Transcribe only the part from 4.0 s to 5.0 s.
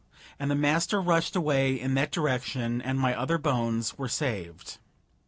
saved.